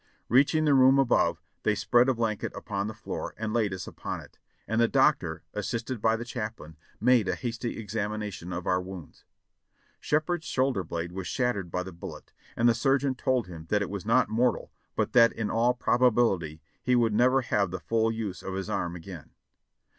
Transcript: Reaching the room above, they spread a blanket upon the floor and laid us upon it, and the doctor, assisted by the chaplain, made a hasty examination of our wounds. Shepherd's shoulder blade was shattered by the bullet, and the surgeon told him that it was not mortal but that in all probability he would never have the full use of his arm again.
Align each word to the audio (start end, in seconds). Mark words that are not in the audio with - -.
Reaching 0.29 0.65
the 0.65 0.73
room 0.73 0.97
above, 0.97 1.43
they 1.61 1.75
spread 1.75 2.09
a 2.09 2.15
blanket 2.15 2.51
upon 2.55 2.87
the 2.87 2.93
floor 2.95 3.35
and 3.37 3.53
laid 3.53 3.71
us 3.71 3.85
upon 3.85 4.19
it, 4.19 4.39
and 4.67 4.81
the 4.81 4.87
doctor, 4.87 5.43
assisted 5.53 6.01
by 6.01 6.15
the 6.15 6.25
chaplain, 6.25 6.75
made 6.99 7.27
a 7.27 7.35
hasty 7.35 7.77
examination 7.77 8.51
of 8.51 8.65
our 8.65 8.81
wounds. 8.81 9.25
Shepherd's 9.99 10.47
shoulder 10.47 10.83
blade 10.83 11.11
was 11.11 11.27
shattered 11.27 11.69
by 11.69 11.83
the 11.83 11.91
bullet, 11.93 12.33
and 12.55 12.67
the 12.67 12.73
surgeon 12.73 13.13
told 13.13 13.45
him 13.45 13.67
that 13.69 13.83
it 13.83 13.91
was 13.91 14.03
not 14.03 14.27
mortal 14.27 14.71
but 14.95 15.13
that 15.13 15.33
in 15.33 15.51
all 15.51 15.75
probability 15.75 16.63
he 16.81 16.95
would 16.95 17.13
never 17.13 17.41
have 17.43 17.69
the 17.69 17.79
full 17.79 18.11
use 18.11 18.41
of 18.41 18.55
his 18.55 18.71
arm 18.71 18.95
again. 18.95 19.29